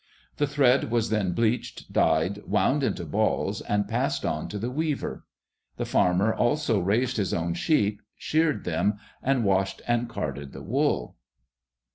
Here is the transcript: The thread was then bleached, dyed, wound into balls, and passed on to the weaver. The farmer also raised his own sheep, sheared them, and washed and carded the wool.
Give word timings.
The 0.37 0.47
thread 0.47 0.89
was 0.89 1.11
then 1.11 1.33
bleached, 1.33 1.93
dyed, 1.93 2.41
wound 2.47 2.81
into 2.81 3.05
balls, 3.05 3.61
and 3.61 3.87
passed 3.87 4.25
on 4.25 4.47
to 4.47 4.57
the 4.57 4.71
weaver. 4.71 5.25
The 5.77 5.85
farmer 5.85 6.33
also 6.33 6.79
raised 6.79 7.17
his 7.17 7.35
own 7.35 7.53
sheep, 7.53 8.01
sheared 8.17 8.63
them, 8.63 8.97
and 9.21 9.45
washed 9.45 9.83
and 9.87 10.09
carded 10.09 10.53
the 10.53 10.63
wool. 10.63 11.17